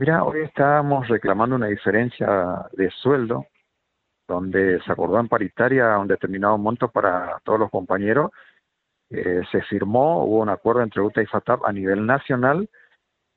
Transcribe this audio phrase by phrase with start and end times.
[0.00, 2.26] Mira, hoy estábamos reclamando una diferencia
[2.72, 3.44] de sueldo
[4.26, 8.30] donde se acordó en paritaria un determinado monto para todos los compañeros.
[9.10, 12.70] Eh, se firmó, hubo un acuerdo entre UTA y FATAP a nivel nacional,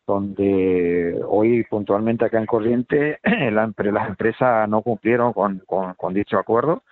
[0.07, 3.19] donde hoy puntualmente acá en Corriente
[3.51, 6.83] la, las empresas no cumplieron con, dicho acuerdo.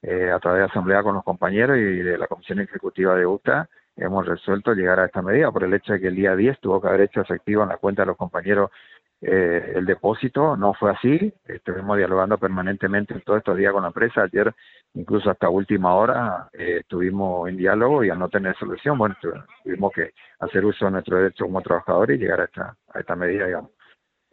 [0.00, 3.68] Eh, a través de asamblea con los compañeros y de la Comisión Ejecutiva de UTA
[3.96, 6.80] hemos resuelto llegar a esta medida por el hecho de que el día 10 tuvo
[6.80, 8.70] que haber hecho efectivo en la cuenta de los compañeros
[9.20, 10.56] eh, el depósito.
[10.56, 11.32] No fue así.
[11.44, 14.22] Estuvimos dialogando permanentemente todos estos días con la empresa.
[14.22, 14.54] Ayer,
[14.94, 19.16] incluso hasta última hora, eh, estuvimos en diálogo y al no tener solución, bueno,
[19.62, 23.16] tuvimos que hacer uso de nuestro derecho como trabajadores y llegar a esta, a esta
[23.16, 23.70] medida, digamos.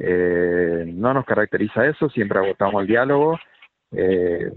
[0.04, 3.38] Eh, no nos caracteriza eso, siempre agotamos el diálogo.
[3.92, 4.52] Eh,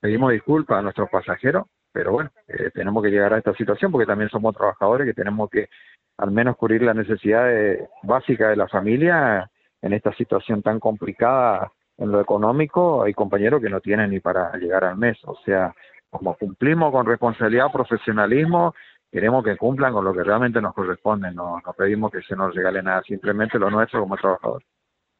[0.00, 4.06] pedimos disculpas a nuestros pasajeros, pero bueno, eh, tenemos que llegar a esta situación porque
[4.06, 5.68] también somos trabajadores que tenemos que
[6.16, 9.50] al menos cubrir las necesidades básicas de la familia
[9.86, 14.52] en esta situación tan complicada en lo económico, hay compañeros que no tienen ni para
[14.56, 15.16] llegar al mes.
[15.24, 15.74] O sea,
[16.10, 18.74] como cumplimos con responsabilidad, profesionalismo,
[19.10, 21.32] queremos que cumplan con lo que realmente nos corresponde.
[21.32, 24.62] No, no pedimos que se nos regale nada, simplemente lo nuestro como trabajador.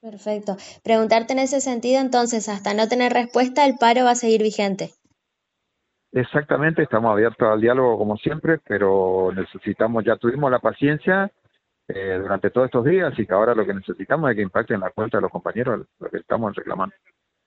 [0.01, 0.57] Perfecto.
[0.85, 4.91] Preguntarte en ese sentido, entonces, hasta no tener respuesta, el paro va a seguir vigente.
[6.13, 11.31] Exactamente, estamos abiertos al diálogo como siempre, pero necesitamos, ya tuvimos la paciencia
[11.89, 14.81] eh, durante todos estos días y que ahora lo que necesitamos es que impacte en
[14.81, 16.95] la cuenta de los compañeros lo que estamos reclamando.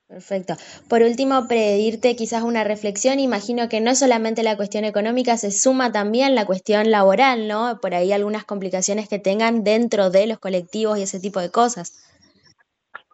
[0.07, 0.55] Perfecto.
[0.89, 3.19] Por último, pedirte quizás una reflexión.
[3.19, 7.77] Imagino que no solamente la cuestión económica, se suma también la cuestión laboral, ¿no?
[7.79, 12.09] Por ahí algunas complicaciones que tengan dentro de los colectivos y ese tipo de cosas.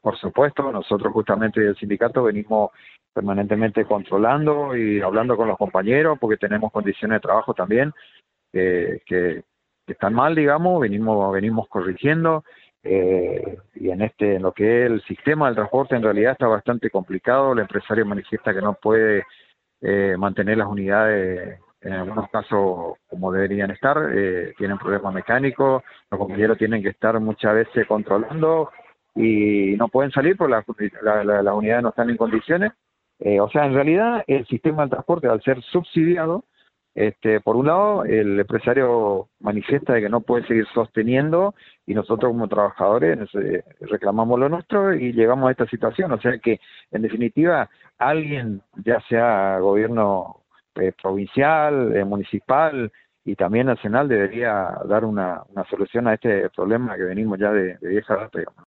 [0.01, 2.71] Por supuesto, nosotros justamente del sindicato venimos
[3.11, 7.91] permanentemente controlando y hablando con los compañeros porque tenemos condiciones de trabajo también
[8.53, 9.43] que,
[9.85, 12.43] que están mal, digamos, venimos, venimos corrigiendo.
[12.87, 16.45] Eh, y en este en lo que es el sistema del transporte en realidad está
[16.45, 19.23] bastante complicado el empresario manifiesta que no puede
[19.81, 25.81] eh, mantener las unidades en algunos casos como deberían estar eh, tienen problemas mecánicos
[26.11, 28.69] los compañeros tienen que estar muchas veces controlando
[29.15, 32.71] y no pueden salir porque las unidades no están en condiciones
[33.17, 36.43] o sea en realidad el sistema del transporte al ser subsidiado
[36.95, 41.53] este, por un lado, el empresario manifiesta de que no puede seguir sosteniendo
[41.85, 43.19] y nosotros como trabajadores
[43.81, 46.13] reclamamos lo nuestro y llegamos a esta situación.
[46.13, 46.61] O sea que,
[46.91, 50.43] en definitiva, alguien, ya sea gobierno
[50.75, 52.89] eh, provincial, eh, municipal
[53.25, 57.77] y también nacional, debería dar una, una, solución a este problema que venimos ya de,
[57.77, 58.39] de vieja data.